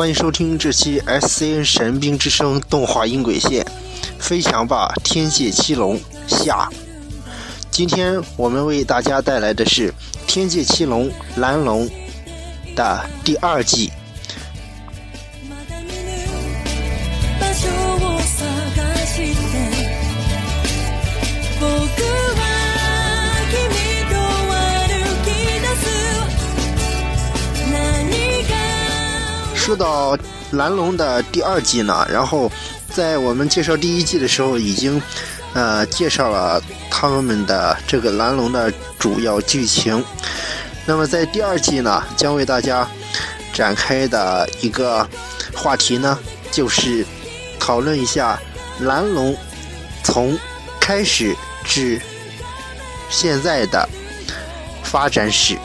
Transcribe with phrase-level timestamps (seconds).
[0.00, 3.62] 欢迎收听这期 SCN 神兵之声动画音轨线
[4.18, 5.94] 《飞翔吧天界七龙》
[6.26, 6.70] 下。
[7.70, 9.90] 今天我们为大家带来的是
[10.26, 11.86] 《天界七龙蓝龙》
[12.74, 13.92] 的第二季。
[29.70, 30.18] 说到
[30.50, 32.50] 蓝龙的第二季呢，然后
[32.92, 35.00] 在我们介绍第一季的时候，已经
[35.54, 40.04] 呃介绍了他们的这个蓝龙的主要剧情。
[40.86, 42.84] 那么在第二季呢，将为大家
[43.52, 45.08] 展开的一个
[45.54, 46.18] 话题呢，
[46.50, 47.06] 就是
[47.60, 48.36] 讨论一下
[48.80, 49.36] 蓝龙
[50.02, 50.36] 从
[50.80, 51.32] 开始
[51.64, 52.00] 至
[53.08, 53.88] 现在的
[54.82, 55.56] 发展史。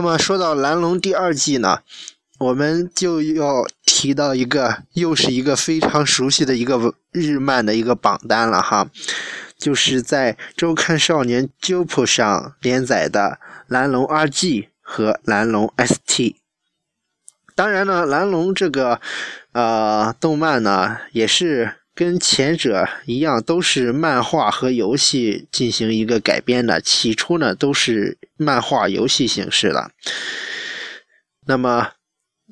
[0.00, 1.80] 那么说到《蓝龙》第二季呢，
[2.38, 8.88] 我们就要提到一个，又是一个非常熟悉的一个日漫的一个榜单了哈，
[9.58, 14.30] 就是在周刊少年 Jump 上连载的《蓝龙 RG》
[14.80, 16.30] 和《蓝龙 ST》。
[17.54, 19.02] 当然呢，《蓝龙》这个
[19.52, 21.74] 呃动漫呢，也是。
[21.94, 26.80] 跟前者一样，都是漫画和游戏进行一个改编的。
[26.80, 29.90] 起初呢，都是漫画游戏形式的。
[31.46, 31.92] 那么，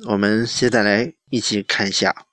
[0.06, 2.27] 我们现在来一起看一下，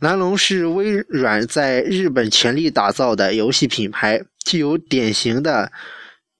[0.00, 5.72] 蓝龙是微软在日本全力打造的游戏品牌，具有典型的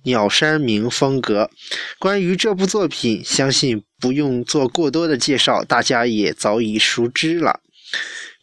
[0.03, 1.51] 鸟山明风格。
[1.99, 7.61] 关于这部作品，相信不用做过多的介绍，大家也早已熟知了。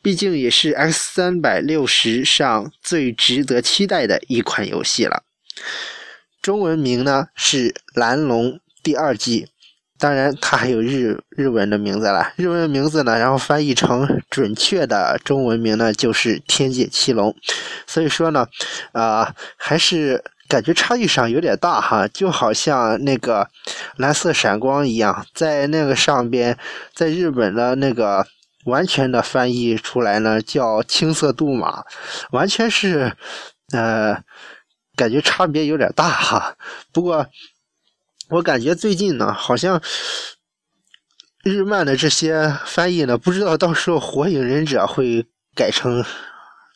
[0.01, 5.23] 毕竟也是 X 三百六十上最值得期待的一款游戏了。
[6.41, 9.47] 中文名呢是《蓝龙》第二季，
[9.99, 12.33] 当然它还有日日文的名字了。
[12.35, 17.29] 日文名字呢，然后翻译成准确的中文名呢就是《天界七龙》。
[17.85, 18.47] 所以说呢，
[18.93, 23.47] 啊，还是感觉差异上有点大哈，就好像那个
[23.97, 26.57] 蓝色闪光一样，在那个上边，
[26.95, 28.25] 在日本的那个。
[28.65, 31.83] 完全的翻译出来呢，叫青色杜马，
[32.31, 33.15] 完全是，
[33.73, 34.23] 呃，
[34.95, 36.55] 感觉差别有点大哈。
[36.91, 37.25] 不过，
[38.29, 39.81] 我感觉最近呢，好像
[41.43, 46.05] 日漫的这些翻译呢，不知道到时候火影忍者会改成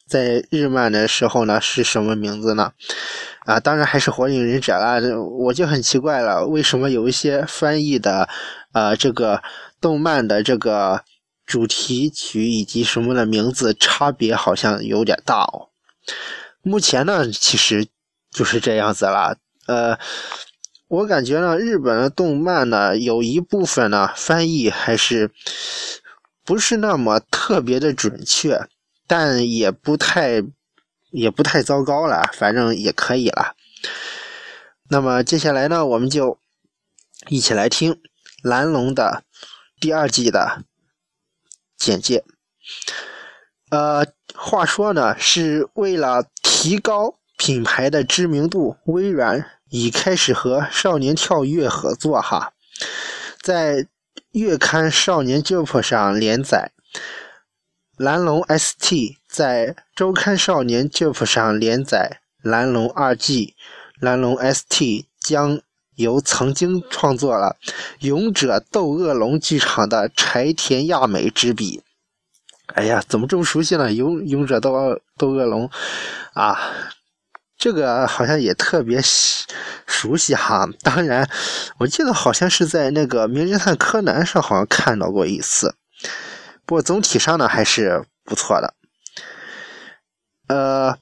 [0.07, 2.71] 在日漫的时候呢是什么名字呢？
[3.45, 4.99] 啊，当然还是火影忍者啦。
[5.39, 8.27] 我就很奇怪了，为什么有一些翻译的，
[8.73, 9.43] 呃，这个
[9.79, 11.03] 动漫的这个。
[11.45, 15.69] 主题曲以及什么的名字差别好像有点大哦。
[16.61, 17.87] 目前呢，其实
[18.31, 19.37] 就是这样子了。
[19.67, 19.97] 呃，
[20.87, 25.31] 我感觉呢，日本的动漫呢，有一部分呢翻译还是
[26.43, 28.67] 不是那么特别的准确，
[29.07, 30.43] 但也不太
[31.11, 33.55] 也不太糟糕了，反正也可以了。
[34.89, 36.39] 那么接下来呢，我们就
[37.29, 37.93] 一起来听
[38.43, 39.23] 《蓝龙》的
[39.79, 40.63] 第二季的。
[41.77, 42.23] 简介，
[43.69, 52.53] 呃，话说呢，是为了提高品牌的知名度，微软已开始和少年跳跃合作哈，
[53.41, 53.87] 在
[54.31, 56.71] 月刊少年 Jump 上连载，
[57.97, 63.55] 蓝龙 ST 在周刊少年 Jump 上连载，蓝龙二 G，
[63.99, 65.61] 蓝龙 ST 将。
[65.95, 67.55] 由曾经创作了
[68.05, 71.81] 《勇者斗恶龙》剧场的柴田亚美执笔。
[72.73, 73.89] 哎呀，怎么这么熟悉呢？
[73.91, 75.69] 《勇勇者斗恶斗恶龙》
[76.33, 76.59] 啊，
[77.57, 78.99] 这个好像也特别
[79.85, 80.67] 熟悉哈。
[80.81, 81.29] 当然，
[81.77, 85.75] 我记得好像是在那个《名侦探柯南》上好像看到过一次。
[86.65, 88.73] 不过总体上呢还是不错的。
[90.47, 90.97] 呃，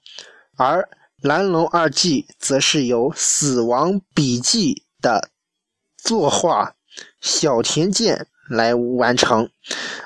[0.57, 0.87] 而。
[1.23, 5.29] 蓝龙二季则是由《死亡笔记》的
[5.95, 6.75] 作画
[7.21, 9.49] 小田健来完成。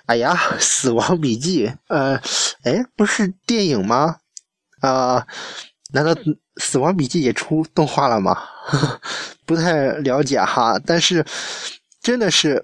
[0.05, 2.21] 哎呀，《死亡笔记》呃，
[2.61, 4.17] 哎，不是电影吗？
[4.81, 5.25] 啊，
[5.91, 6.13] 难道
[6.57, 8.37] 《死亡笔记》也出动画了吗？
[9.43, 11.25] 不太了解哈，但是
[11.99, 12.63] 真的是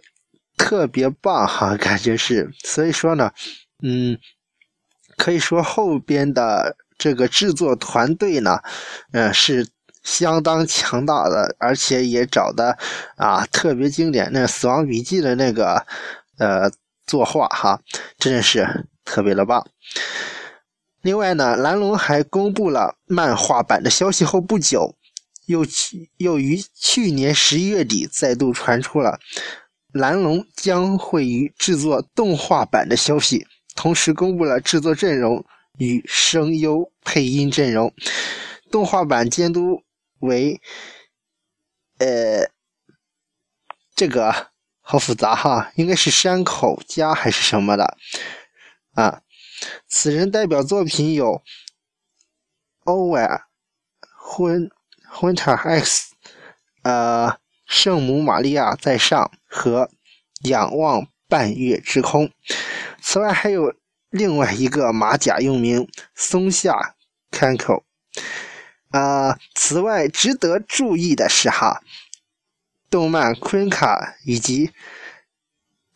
[0.58, 2.54] 特别棒哈，感觉是。
[2.64, 3.32] 所以说呢，
[3.82, 4.16] 嗯，
[5.18, 6.78] 可以说后边的。
[7.04, 8.62] 这个制作团队呢，
[9.12, 9.68] 呃，是
[10.04, 12.78] 相当强大的，而且也找的
[13.18, 14.30] 啊特别经典。
[14.32, 15.86] 那《死亡笔记》的那个
[16.38, 16.72] 呃
[17.06, 17.82] 作画哈，
[18.18, 19.68] 真的是特别的棒。
[21.02, 24.96] 另外呢，蓝龙还公布了漫画版的消息后不久，
[25.48, 29.20] 又去又于去年十一月底再度传出了
[29.92, 33.46] 蓝龙将会于制作动画版的消息，
[33.76, 35.44] 同时公布了制作阵容
[35.78, 37.94] 与声优配音阵容。
[38.72, 39.84] 动画版监督
[40.20, 40.62] 为
[42.00, 42.50] 呃，
[43.96, 47.98] 这个好复杂哈，应该是山口家还是什么的
[48.94, 49.22] 啊？
[49.88, 51.36] 此人代表作品有
[52.84, 53.48] 《欧瓦
[54.18, 54.70] 昏
[55.08, 56.16] 昏塔 X》、
[56.82, 57.30] 呃，
[57.66, 59.86] 《圣母玛利亚在上》和
[60.50, 62.28] 《仰望半月之空》。
[63.02, 63.74] 此外，还有
[64.14, 66.96] 另外一个马甲用名松下
[67.32, 67.82] Kanko。
[68.92, 71.82] 啊，此外值得注意的是哈，
[72.90, 74.72] 动漫《昆卡》以及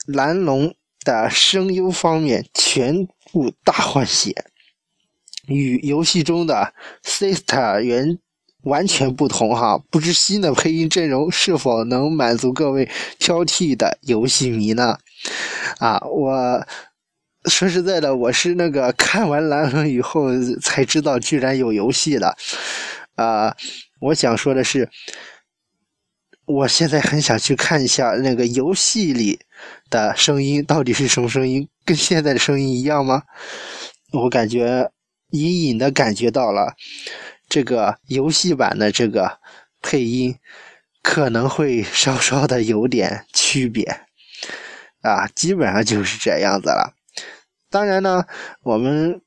[0.06, 0.76] 蓝龙
[1.06, 3.08] 的声优方面全。
[3.30, 4.46] 部大换血，
[5.48, 6.74] 与游戏中的
[7.04, 8.18] Sister 原
[8.64, 9.78] 完全不同哈。
[9.92, 12.90] 不知新的配音阵容是否能满足各位
[13.20, 14.98] 挑剔的游戏迷呢？
[15.80, 16.66] 啊，我
[17.48, 20.30] 说实在的，我是那个看完蓝龙以后
[20.62, 22.36] 才知道居然有游戏的。
[23.16, 23.56] 啊，
[24.00, 24.90] 我想说的是，
[26.46, 29.40] 我现在很想去看一下那个游戏里
[29.90, 31.68] 的声音到底是什么声音。
[31.86, 33.24] 跟现在的声音一样吗？
[34.12, 34.92] 我感觉
[35.32, 36.76] 隐隐的感觉到了，
[37.50, 39.40] 这个游戏版的这个
[39.82, 40.36] 配音
[41.02, 43.84] 可能会稍稍的有点区别
[45.02, 46.94] 啊，基本上就是这样子了。
[47.78, 48.26] 当然呢，
[48.64, 49.22] 我们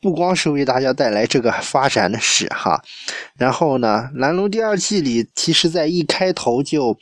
[0.00, 2.82] 不光是为大家带来这个发展的史哈，
[3.38, 6.98] 然后呢，《蓝龙》第二季里，其实在一开头就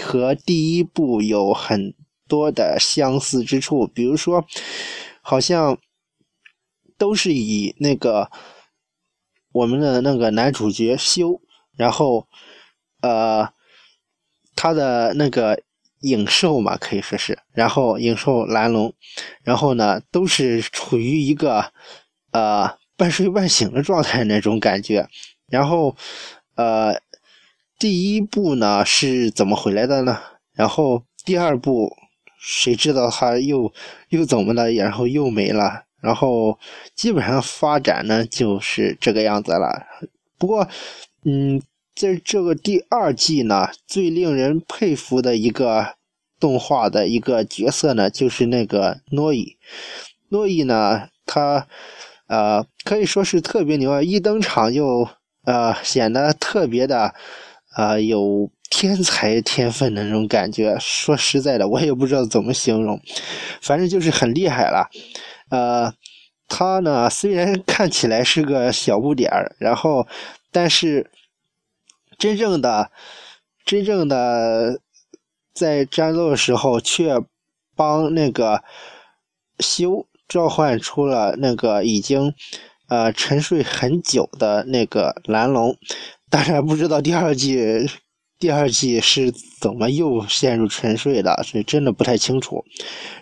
[0.00, 1.94] 和第一部有很。
[2.28, 4.44] 多的相似之处，比如说，
[5.22, 5.78] 好像
[6.98, 8.28] 都是以那个
[9.52, 11.40] 我们的那个男主角修，
[11.76, 12.26] 然后
[13.00, 13.48] 呃，
[14.56, 15.62] 他的那个
[16.06, 18.92] 影兽嘛，可以说是，然后影兽蓝龙，
[19.42, 21.72] 然后呢，都是处于一个
[22.32, 25.08] 呃半睡半醒的状态那种感觉，
[25.48, 25.96] 然后
[26.54, 27.00] 呃，
[27.78, 30.18] 第一部呢是怎么回来的呢？
[30.54, 31.96] 然后第二部。
[32.38, 33.72] 谁知道他又
[34.10, 34.70] 又怎么了？
[34.70, 35.82] 然后又没了。
[36.00, 36.56] 然后
[36.94, 39.84] 基本上发展呢就是这个样子了。
[40.38, 40.68] 不过，
[41.24, 41.60] 嗯，
[41.96, 45.95] 在这个第二季呢，最令人佩服的一个
[46.38, 49.56] 动画的一个角色呢，就是那个诺伊。
[50.28, 51.66] 诺伊呢，他
[52.26, 54.02] 呃可以说是特别牛啊！
[54.02, 55.08] 一登场就
[55.44, 57.14] 呃显得特别的
[57.76, 58.50] 呃有。
[58.68, 63.00] 天才天分的那种感觉，说实在的，我也不知道怎么形容，
[63.62, 64.90] 反正就是很厉害了。
[65.50, 65.94] 呃，
[66.48, 70.08] 他呢虽然看起来是个小不点儿，然后，
[70.50, 71.08] 但是
[72.18, 72.90] 真正的、
[73.64, 74.80] 真正的
[75.56, 77.14] 在战斗的时候，却
[77.74, 78.62] 帮那个
[79.58, 82.34] 修召唤出了那个已经
[82.88, 85.76] 呃沉睡很久的那个蓝龙。
[86.30, 87.88] 当然，不知道第二季。
[88.38, 89.32] 第二季是
[89.62, 91.42] 怎么又陷入沉睡的？
[91.42, 92.62] 所以真的不太清楚。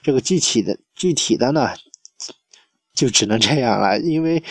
[0.02, 1.70] 这个具体的具体的呢，
[2.92, 4.00] 就只能这样了。
[4.00, 4.42] 因为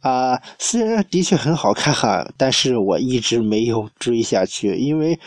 [0.00, 5.20] 啊，虽然的确很好看哈，但是我一直没有追下去，因为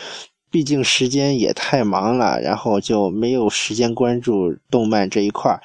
[0.51, 5.63] 毕竟时间也太忙了，然后就没有时间关注动漫这一块儿。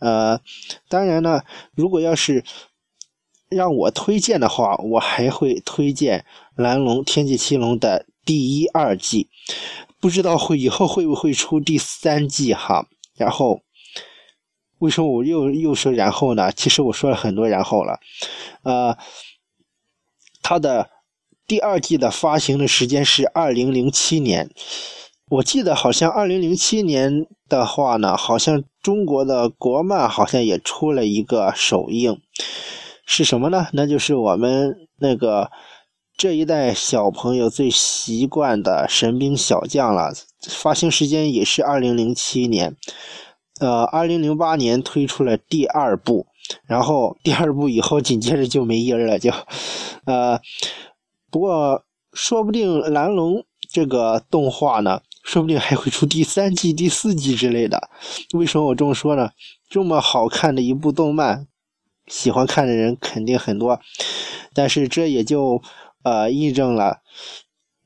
[0.00, 0.40] 呃，
[0.88, 1.42] 当然呢，
[1.74, 2.44] 如果要是
[3.48, 6.20] 让我推荐的话，我还会推荐
[6.62, 8.04] 《蓝龙天际七龙》的。
[8.26, 9.28] 第一、二季，
[10.00, 12.86] 不知道会以后会不会出第三季哈？
[13.18, 13.60] 然后，
[14.78, 16.50] 为什么我又又说然后呢？
[16.50, 18.00] 其实我说了很多然后了。
[18.62, 18.96] 呃，
[20.40, 20.88] 它的
[21.46, 24.50] 第二季的发行的时间是二零零七年，
[25.30, 32.20] 我记得好像二零零七年的话呢，好像中国的国漫好像也出了一个首映，
[33.06, 33.68] 是什么呢？
[33.72, 35.50] 那就是我们那个。
[36.16, 40.14] 这一代小朋友最习惯的神兵小将了，
[40.48, 42.76] 发行时间也是二零零七年，
[43.58, 46.28] 呃，二零零八年推出了第二部，
[46.68, 49.32] 然后第二部以后紧接着就没音儿了，就，
[50.04, 50.40] 呃，
[51.34, 57.90] 不过说不定蓝龙这个动画呢，说不定还会出第三季、第四季之类的。
[58.34, 59.32] 为什么我这么说呢？
[59.68, 61.48] 这么好看的一部动漫，
[62.06, 63.80] 喜欢看的人肯定很多，
[64.54, 65.60] 但是这也就。
[66.04, 66.98] 呃，印证了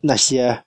[0.00, 0.64] 那些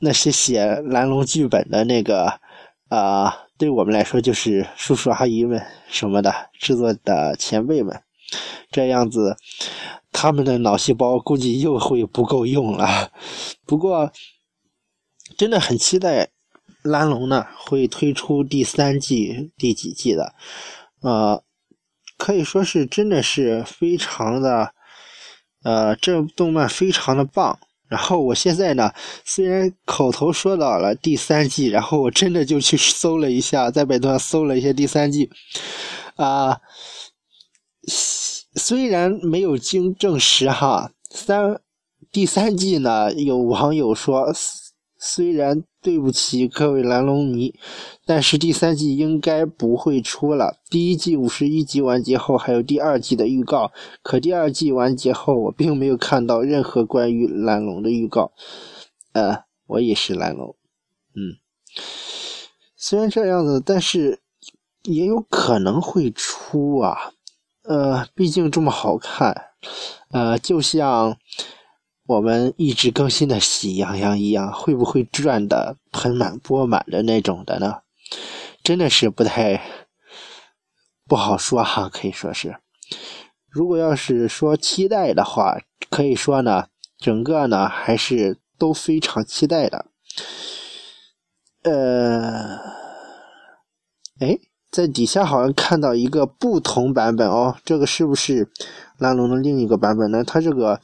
[0.00, 2.40] 那些写蓝龙剧本的那个
[2.88, 8.02] 啊，对我们来说就是叔叔阿姨们什么的制作的前辈们，
[8.70, 9.36] 这样子
[10.12, 13.12] 他们的脑细胞估计又会不够用了。
[13.66, 14.12] 不过
[15.36, 16.28] 真的很期待
[16.82, 20.34] 蓝龙呢会推出第三季第几季的，
[21.02, 21.42] 呃，
[22.16, 24.74] 可以说是真的是非常的。
[25.64, 27.58] 呃，这动漫非常的棒。
[27.88, 28.92] 然后我现在呢，
[29.24, 35.28] 虽然口头说到了第三季，然后我真的就去搜了一下，在百度上搜了一下第三季。
[36.14, 36.60] 啊，
[37.88, 41.60] 虽然没有经证实哈，三
[42.12, 44.32] 第三季呢，有网友说。
[45.00, 47.54] 虽然对不起各位蓝龙迷，
[48.04, 50.58] 但是第三季应该不会出了。
[50.68, 53.70] 第一季五十一集完结后，还有第二季的预告。
[54.02, 58.32] 可第二季完结后，我并没有看到任何关于蓝龙的预告。
[59.12, 60.56] 呃，我也是蓝龙。
[61.14, 61.38] 嗯，
[62.76, 64.18] 虽然这样子，但是
[64.82, 67.12] 也有可能会出啊。
[67.68, 69.50] 呃，毕竟这么好看。
[70.10, 71.16] 呃，就像。
[72.08, 77.82] 我们一直更新的《喜羊羊》一样，会不会赚的盆满钵满的那种的呢？
[78.62, 79.62] 真的是不太
[81.06, 82.56] 不好说哈，可以说是。
[83.50, 85.58] 如果要是说期待的话，
[85.90, 89.84] 可以说呢，整个呢还是都非常期待的。
[91.64, 92.56] 呃，
[94.20, 94.38] 哎，
[94.78, 98.48] 在底下好像看到一个不同版本哦，这个是不是
[98.96, 100.22] 蓝龙的另一个版本呢？
[100.22, 100.80] 它这个。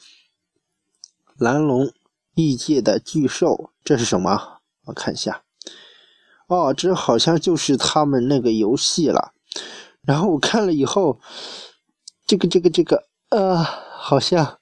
[1.38, 1.92] 蓝龙
[2.34, 4.58] 异界的巨兽，这是什么？
[4.86, 5.44] 我看一下。
[6.48, 9.32] 哦，这好像就是他们那个游戏了。
[10.02, 11.20] 然后我看了以后，
[12.26, 14.58] 这个、这个、这个，呃，好像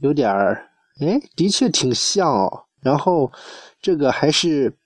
[0.00, 2.64] 有点儿，哎，的确挺像哦。
[2.82, 3.32] 然后
[3.80, 4.76] 这个还是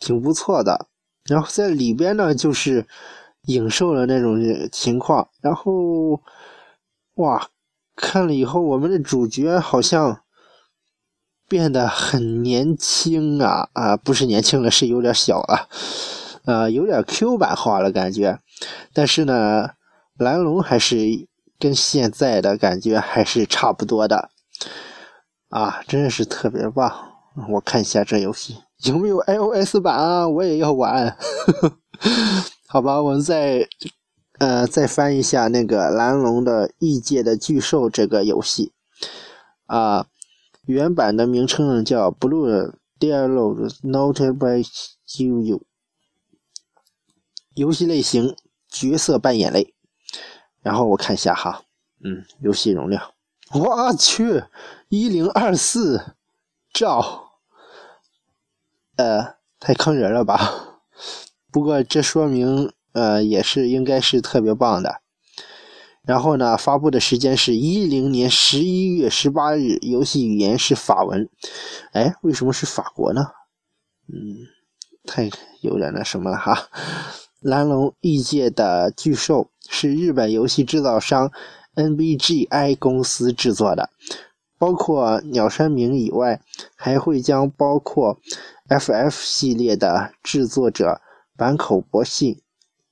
[0.00, 0.88] 挺不错的。
[1.28, 2.86] 然后在里边呢，就是
[3.46, 4.40] 影兽的那种
[4.72, 5.28] 情况。
[5.40, 6.20] 然后，
[7.14, 7.48] 哇！
[8.00, 10.20] 看了以后，我们的主角好像
[11.48, 15.68] 变得很年轻啊啊，不是年轻了，是有点小了，
[16.44, 18.38] 呃，有点 Q 版化了感觉。
[18.92, 19.70] 但是呢，
[20.16, 20.96] 蓝龙还是
[21.58, 24.30] 跟现在的感觉还是差不多的
[25.48, 27.14] 啊，真的是特别棒。
[27.48, 31.16] 我看一下这游戏有没有 iOS 版啊，我也要玩。
[32.66, 33.68] 好吧，我们再。
[34.38, 38.72] 呃，再翻一下那个蓝龙的异界的巨兽这个游戏，
[39.66, 40.06] 啊，
[40.64, 44.62] 原版的名称叫 Blue Dialogue note by
[45.16, 45.62] You，
[47.56, 48.36] 游戏类型
[48.68, 49.74] 角色扮演类，
[50.62, 51.62] 然后我看一下哈，
[52.04, 53.10] 嗯，游戏容量，
[53.52, 54.44] 我去，
[54.88, 56.14] 一零二四
[56.72, 57.27] 兆，
[58.98, 60.82] 呃，太坑人了吧？
[61.50, 62.70] 不过这说明。
[62.92, 65.02] 呃，也是应该是特别棒的。
[66.02, 71.28] 然后呢，发布的时间是一零年十一月十八日，游戏语言是法文。
[71.92, 73.26] 哎，为什么是法国呢？
[74.08, 74.48] 嗯，
[75.04, 76.68] 太有点那什么了哈。
[77.40, 81.30] 蓝龙异界的巨兽是日本游戏制造商
[81.76, 83.90] NBGI 公司制作的，
[84.58, 86.40] 包括鸟山明以外，
[86.74, 88.18] 还会将包括
[88.68, 91.00] FF 系列的制作者
[91.36, 92.42] 坂口博信。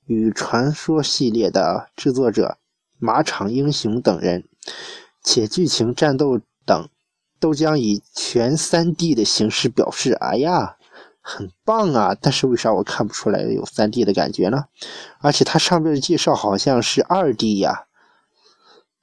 [0.05, 2.57] 与传说系列的制作者
[2.97, 4.45] 马场英雄等人，
[5.21, 6.89] 且剧情、战斗等
[7.41, 10.13] 都将以全 3D 的形式表示。
[10.13, 10.77] 哎呀，
[11.19, 12.15] 很棒啊！
[12.21, 14.67] 但是为啥我看不出来有 3D 的感觉呢？
[15.19, 17.87] 而且它上面的介绍好像是 2D 呀。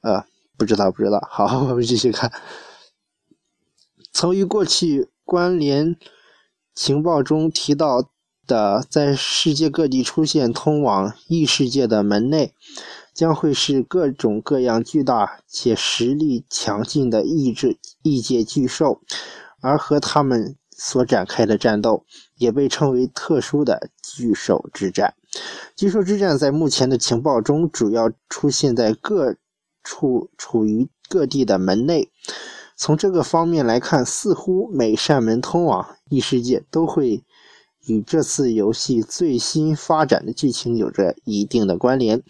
[0.00, 0.24] 呃，
[0.56, 1.28] 不知道，不知道。
[1.30, 2.32] 好， 我们继续看。
[4.10, 5.96] 曾于过去关联
[6.74, 8.08] 情报中提到。
[8.46, 12.52] 的在世界各地出现通往异世界的门内，
[13.14, 19.00] 将会是各种各样巨大且实力强劲的异质异界巨兽，
[19.62, 22.04] 而和他们所展开的战斗
[22.36, 25.14] 也被称为特殊的巨兽之战。
[25.74, 29.36] 巨兽之战在目前的情报中主要出现在各
[29.82, 32.10] 处处于各地的门内。
[32.76, 37.22] 从这个方面来看，似乎每扇门通往异世界都会。
[37.86, 42.22] 与这次游戏最新发展的剧情有着一定的关联。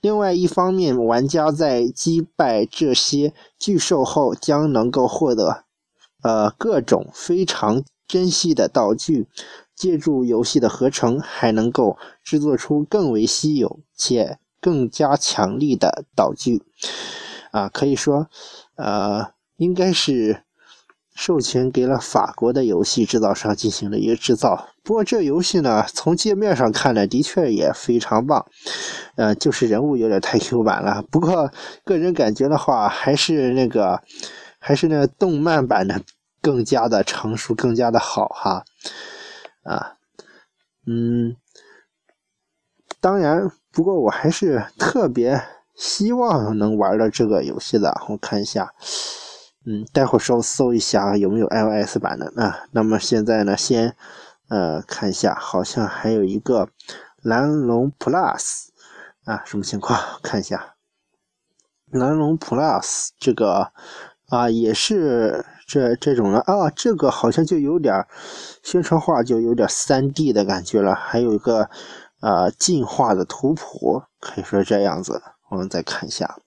[0.00, 5.64] 另外一方面，玩家在击败这些巨兽后，将能够获得
[6.22, 9.26] 呃各种非常珍惜的道具。
[9.74, 16.62] 借助游戏的合成，还能够制作出更为稀有且更加强力的道具。
[17.50, 18.28] 啊，可以说，
[18.76, 20.42] 呃，应该是
[21.14, 24.68] 授权给了法国的游戏制造商进行了一个制造。
[24.82, 28.46] 不过这游戏呢，从界面上看呢，的确也非常棒。
[29.16, 31.02] 呃，就是人物有点太 Q 版了。
[31.10, 31.50] 不过
[31.84, 34.02] 个人感觉的话，还是那个，
[34.58, 36.02] 还是那个动漫版的
[36.40, 38.64] 更加的成熟，更加的好哈。
[39.62, 39.94] 啊，
[40.86, 41.36] 嗯。
[42.98, 45.40] 当然，不过我还是特别
[45.76, 48.00] 希望能玩到这个游戏的。
[48.08, 48.72] 我看一下，
[49.66, 52.32] 嗯，待会儿稍搜一下有没有 iOS 版的。
[52.40, 53.96] 啊那么现在呢，先
[54.48, 56.68] 呃看一下，好像还有一个
[57.22, 58.68] 蓝龙 Plus
[59.24, 60.00] 啊，什么情况？
[60.22, 60.76] 看一下，
[61.90, 63.72] 蓝龙 Plus 这个
[64.28, 68.06] 啊，也是这这种的啊，这个好像就有点
[68.62, 70.94] 宣传画，就有点 3D 的感觉了。
[70.94, 71.68] 还有一个。
[72.20, 75.22] 啊，进化的图谱可以说这样子。
[75.50, 76.38] 我们再看一下，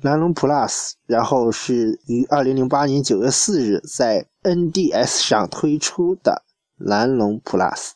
[0.00, 6.42] 蓝龙 Plus，然后是于二零零八年九月四日在 NDS 上推出的
[6.76, 7.90] 蓝龙 Plus，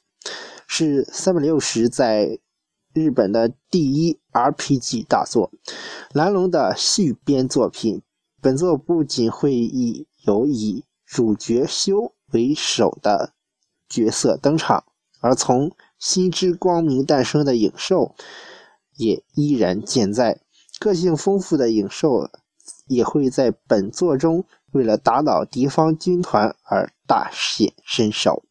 [0.66, 2.38] 是三百六十在
[2.92, 5.50] 日本的第一 RPG 大作，
[6.12, 8.02] 蓝龙的续编作品。
[8.40, 13.33] 本作不仅会以有以主角修为首的
[13.88, 14.85] 角色登场，
[15.21, 18.14] 而从心之光明诞生的影兽
[18.97, 20.40] 也依然健在，
[20.78, 22.30] 个性丰富的影兽
[22.87, 28.45] 也会在本作中为了打倒敌方军团而大显身手。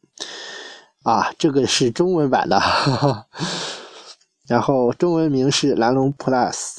[1.02, 2.60] 啊，这个是中文版的，
[4.48, 6.78] 然后中文名是蓝龙 Plus，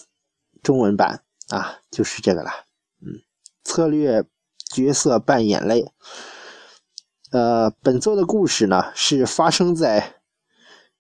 [0.61, 2.51] 中文版啊，就是这个了。
[3.01, 3.21] 嗯，
[3.63, 4.25] 策略
[4.69, 5.91] 角色扮演类。
[7.31, 10.16] 呃，本作的故事呢是发生在。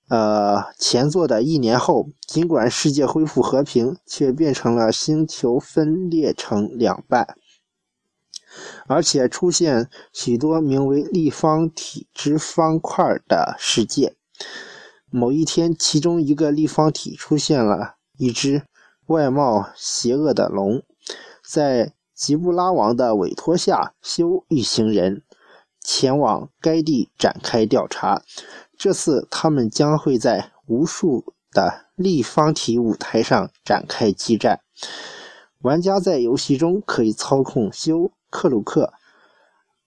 [0.09, 7.35] 呃，前作的一年后，尽管世界恢复和平，却变成了星球分裂成两半，
[8.87, 14.15] 而且出现许多名为立方体之方块的世界。
[15.09, 18.63] 某一天，其中一个立方体出现了一只
[19.07, 20.83] 外貌邪恶的龙，
[21.45, 25.23] 在吉布拉王的委托下，修一行人
[25.87, 28.21] 前往该地展开调查。
[28.77, 34.59] 这次他们将会在无数的立方体舞台上展开激战。
[35.59, 38.91] 玩家在游戏中可以操控修、克鲁克、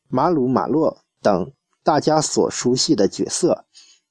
[0.09, 1.53] 马鲁马洛等
[1.85, 3.67] 大家所熟悉的角色，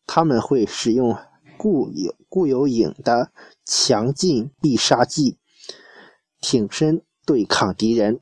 [0.05, 1.17] 他们会使用
[1.57, 3.31] 固有固有影的
[3.65, 5.37] 强劲必杀技，
[6.39, 8.21] 挺身对抗敌人。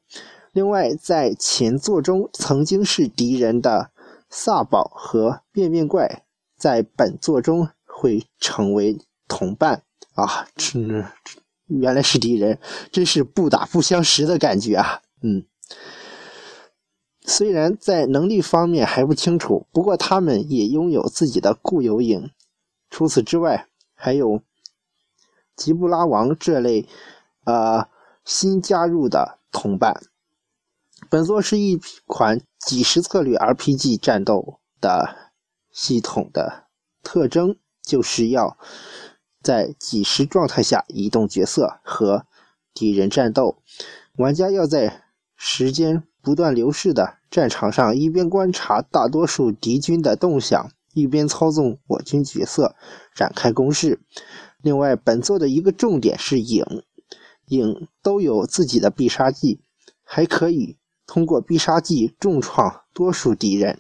[0.58, 3.92] 另外，在前作中曾经是敌人的
[4.28, 6.24] 萨宝和变变怪。
[6.58, 9.84] 在本作中会成为同伴
[10.16, 10.48] 啊！
[10.56, 10.80] 这
[11.68, 12.58] 原来是敌人，
[12.92, 15.04] 真是不打不相识的感觉啊！
[15.22, 15.46] 嗯，
[17.22, 22.32] 虽然在能力方面还不清楚，不过他们也拥有自己的固有影。
[22.90, 24.42] 除此之外，还有
[25.56, 26.88] 吉布拉王这类
[27.44, 27.88] 呃
[28.26, 30.02] 新加入的同伴。
[31.10, 35.28] 本作是一款即时策略 RPG 战斗的。
[35.70, 36.64] 系统的
[37.04, 38.58] 特征就是要
[39.44, 42.26] 在即时状态下移动角色和
[42.74, 43.62] 敌人战斗。
[44.16, 45.04] 玩家要在
[45.36, 52.76] 时间不断流逝的战场上，一边观察大多数敌军的动向，一边操纵我军角色
[53.14, 54.00] 展开攻势。
[54.64, 56.66] 另外，本作的一个重点是影，
[57.50, 59.62] 影都有自己的必杀技，
[60.04, 60.78] 还可以
[61.08, 63.80] 通过必杀技重创多数敌人。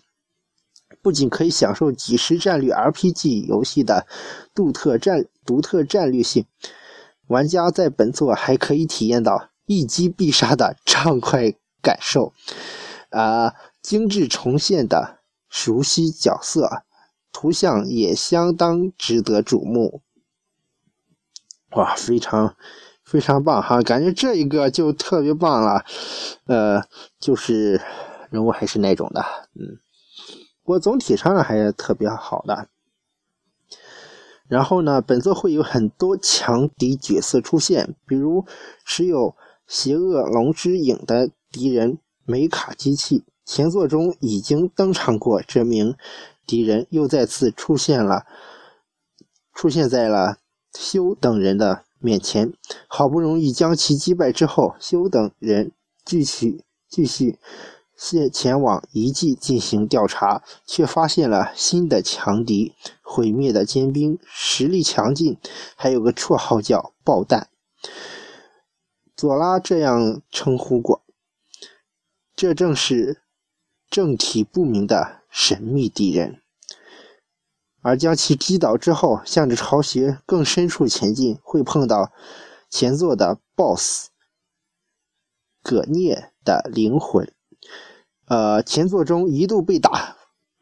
[1.01, 4.07] 不仅可以享受即时战略 RPG 游戏的
[4.55, 6.45] 独特战独特战略性，
[7.27, 12.33] 玩家在本作还可以体验到一击必杀的畅快感受，
[13.09, 16.83] 啊，精致重现的熟悉角色
[17.31, 20.01] 图像也相当值得瞩目。
[21.71, 22.55] 哇，非常
[23.07, 25.85] 非常棒哈，感觉这一个就特别棒了，
[26.45, 26.83] 呃，
[27.17, 27.81] 就是
[28.29, 29.21] 人物还是那种的，
[29.55, 29.79] 嗯。
[30.61, 32.67] 不过总体上还是特别好的。
[34.49, 38.45] 然后呢，本作会有很多强敌角色出现，比如
[38.83, 39.33] 持有
[39.65, 43.23] 邪恶龙之影的敌人梅卡机器。
[43.45, 45.95] 前作中已经登场过这名
[46.45, 48.25] 敌人，又再次出现了，
[49.53, 50.39] 出现在了
[50.77, 52.53] 修等人的面前。
[52.87, 55.71] 好不容易将其击败之后，修等人
[56.05, 57.37] 继续继续。
[57.95, 65.37] 现前往遗迹进行调查，却发现了新的强敌——毁灭的尖兵，实力强劲，
[65.75, 67.49] 还有个绰号叫“爆弹”。
[69.17, 71.01] 佐拉这样称呼过
[72.35, 73.23] 这正是
[73.89, 76.43] 正体不明的神秘敌人。
[77.87, 82.11] 而将其击倒之后，向着巢穴更深处前进，会碰到
[82.69, 84.07] 前座的 BOSS
[85.63, 87.31] 葛聂的灵魂。
[88.25, 90.17] 呃，前作中一度被打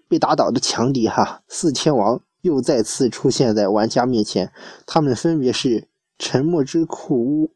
[0.07, 4.53] 被打倒的强敌哈四天王又再次出现在玩家面前，
[4.85, 5.87] 他们分别是
[6.19, 7.55] 沉默之库乌、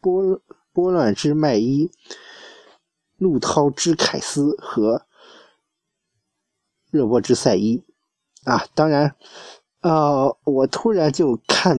[0.00, 0.40] 波
[0.72, 1.90] 波乱之麦伊、
[3.18, 5.04] 怒涛之凯斯和
[6.90, 7.84] 热波之赛伊
[8.46, 8.64] 啊。
[8.74, 9.14] 当然，
[9.82, 11.76] 呃，我突然就看，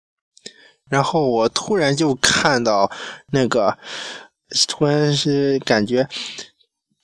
[0.87, 2.91] 然后我突然就看到
[3.31, 3.77] 那个，
[4.67, 6.07] 突然是感觉。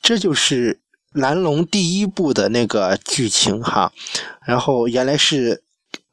[0.02, 0.82] 这就是
[1.14, 3.94] 蓝龙第一部的那个剧情哈，
[4.46, 5.64] 然后原来是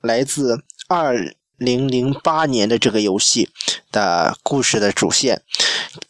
[0.01, 3.51] 来自二零零八年的这个游戏
[3.91, 5.43] 的故事的主线，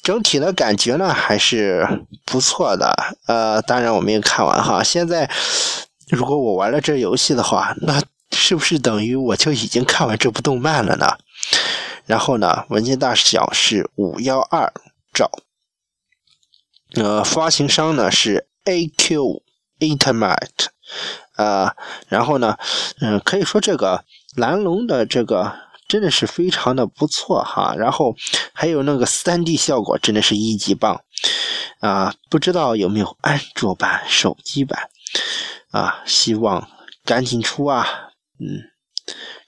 [0.03, 1.89] 整体的感觉呢还是
[2.27, 2.95] 不错的。
[3.27, 4.83] 呃，当然我没有看完哈。
[4.83, 5.31] 现在
[6.11, 11.07] 如果我玩了这游戏的话，那是不是等于我就已经看完这部动漫了呢？
[12.07, 14.73] 然后呢，文件大小是五幺二
[15.15, 15.31] 兆。
[16.95, 19.43] 呃，发行商呢是 AQ
[19.79, 20.67] Internet，
[21.37, 21.73] 呃，
[22.09, 22.57] 然后呢，
[23.01, 25.55] 嗯，可以说这个蓝龙的这个
[25.87, 28.17] 真的是非常的不错哈，然后
[28.53, 31.01] 还有那个 3D 效果真的是一级棒
[31.79, 32.13] 啊！
[32.29, 34.91] 不知道有没有安卓版、手机版
[35.71, 36.03] 啊？
[36.07, 36.69] 希望
[37.05, 38.11] 赶紧出啊！
[38.39, 38.71] 嗯，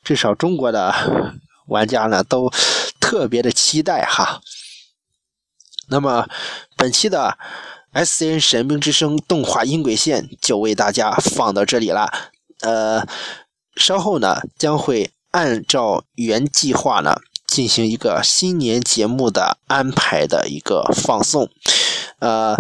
[0.02, 0.94] 至少中国的
[1.68, 2.50] 玩家呢都
[3.00, 4.40] 特别的期待哈。
[5.88, 6.28] 那么，
[6.76, 7.36] 本期的
[7.92, 12.10] S C N 神兵之声动画音轨线就为大家放到这里了。
[12.60, 13.06] 呃，
[13.76, 21.50] 稍后呢将会按照原计划呢进行一个新年节目的安排的一个放送。
[22.20, 22.56] 呃，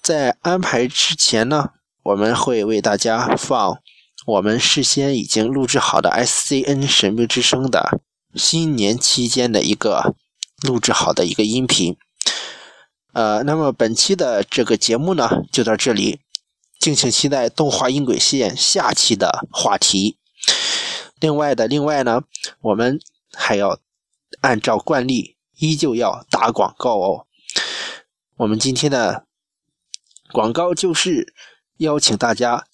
[0.00, 1.72] 在安排之前呢，
[2.08, 3.82] 我们会为大家放
[4.24, 8.00] 我们事先已经录制好的 S C N 神秘之声的
[8.34, 10.14] 新年期间的一个
[10.62, 11.98] 录制好的一个音频。
[13.12, 16.20] 呃，那么本期的这个节目呢，就到这里，
[16.80, 20.16] 敬请期待动画音轨线下期的话题。
[21.20, 22.22] 另外的，另外呢，
[22.62, 22.98] 我们
[23.34, 23.78] 还要
[24.40, 27.26] 按照惯例，依旧要打广告哦。
[28.38, 29.26] 我们今天的
[30.32, 31.34] 广告就是
[31.78, 32.66] 邀请大家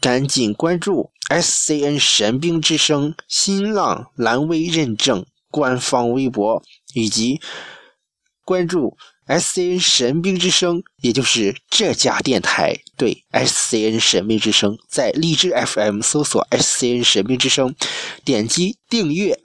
[0.00, 6.62] 赶紧关注 SCN 神兵之声新浪蓝微认证官方微博，
[6.94, 7.40] 以及
[8.44, 8.96] 关注。
[9.28, 17.74] S C N 神兵之声，也就是这家电台对 S C N 神兵之声，在荔枝 F M 搜索 S C N 神兵之声，
[18.24, 19.40] 点击订阅，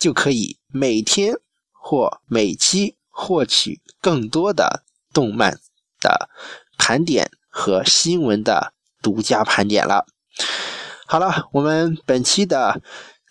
[0.00, 1.34] 就可以每天
[1.70, 5.60] 或每期获取更多的动漫
[6.00, 6.28] 的
[6.76, 10.06] 盘点和新闻的独家盘点了。
[11.06, 12.80] 好了，我们本期的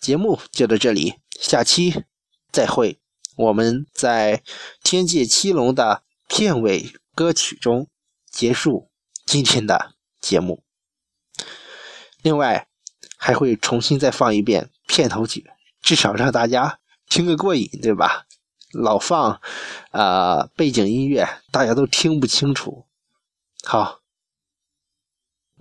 [0.00, 2.04] 节目就到这里，下期
[2.52, 3.00] 再会。
[3.34, 4.36] 我们在
[4.84, 7.88] 《天界七龙》的片尾歌曲中
[8.30, 8.90] 结束
[9.26, 10.62] 今天的节目。
[12.22, 12.68] 另外，
[13.16, 18.26] 还会重新再放一遍片头曲，至少让大家听个过瘾，对吧？
[18.72, 19.40] 老放
[19.90, 22.86] 啊背景音乐，大家都听不清楚。
[23.64, 24.01] 好，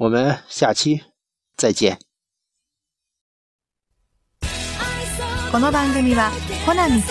[0.01, 1.03] 我们下期
[1.57, 1.99] 再见。
[5.51, 6.31] この番組は
[6.65, 7.09] コナミと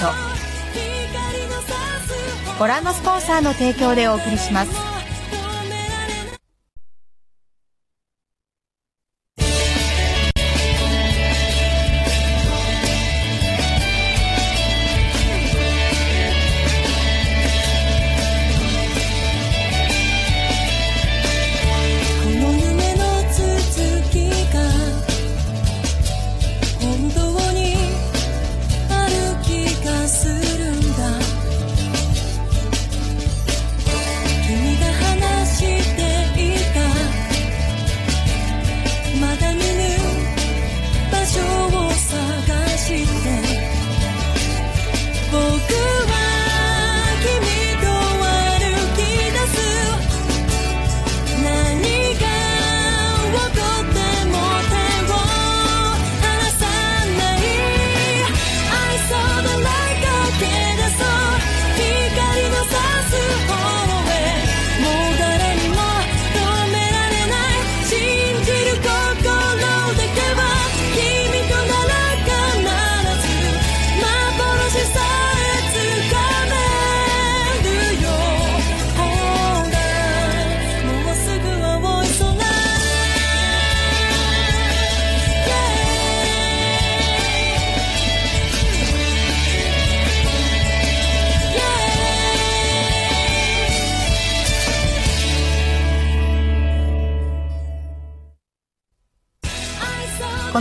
[2.59, 4.90] ご覧のスポンサーの提供でお送りします。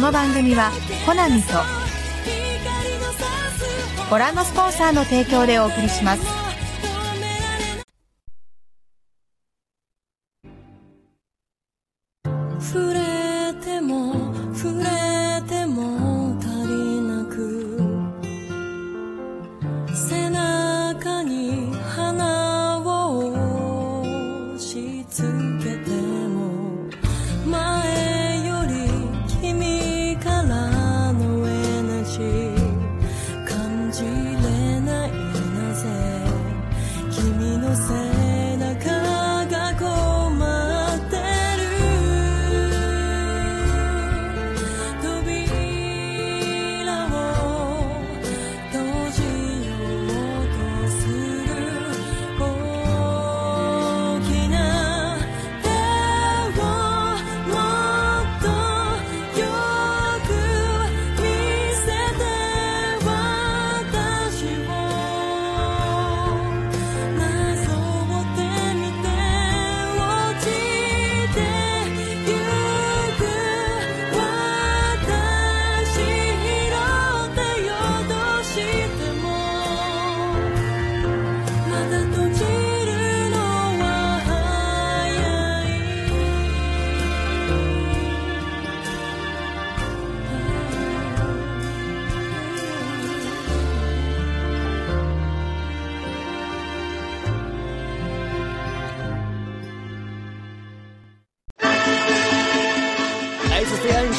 [0.10, 0.72] の番組は
[1.06, 1.50] コナミと
[4.10, 6.39] ご覧のスポンサーの提供でお送りします。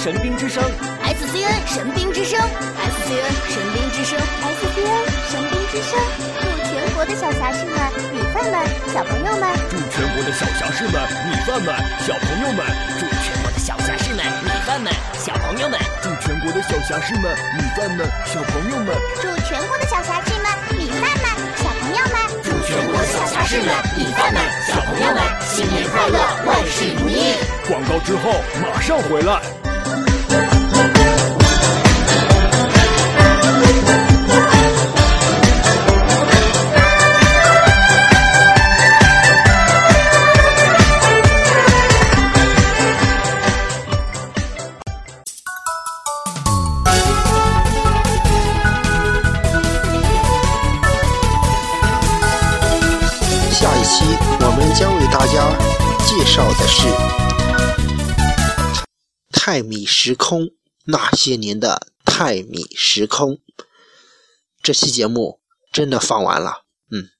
[0.02, 0.64] 神兵之声。
[1.04, 6.00] SCN 神兵之声，SCN 神兵之声，SCN 神兵之声，
[6.40, 7.76] 祝全国的小侠士们、
[8.08, 10.96] 米饭们、小朋友们，祝全国的小侠士们、
[11.28, 12.64] 米饭们、小朋友们，
[12.98, 20.48] 祝全国的小侠士们、米饭们、小朋友们，祝全国的小侠士们、米饭们、小朋友们，祝全国的小侠士们、
[20.80, 21.28] 米饭们、
[21.60, 27.36] 小朋友们，祝全国的小侠士们、米饭们、小朋友们，新年快乐，万事如意！
[27.68, 29.59] 广告之后马上回来。
[59.52, 60.50] 泰米时空
[60.84, 63.40] 那些年的泰米时空。
[64.62, 65.40] 这期节目
[65.72, 67.10] 真的放完了，嗯，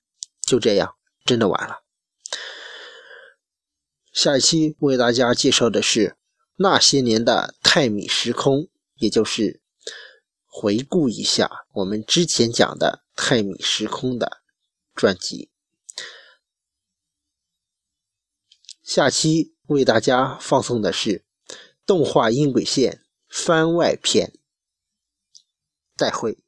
[0.43, 1.83] 就这样，真的完了。
[4.13, 6.17] 下一期为大家介绍的是
[6.55, 9.61] 那些年的泰米时空，也就是
[10.47, 14.41] 回顾一下我们之前讲的泰米时空的
[14.95, 15.51] 专辑。
[18.85, 21.25] 下期为大家放送的是
[21.91, 24.33] 动画音轨线番外篇。
[25.97, 26.39] 再会。